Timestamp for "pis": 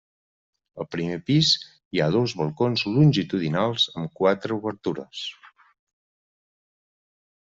1.25-1.49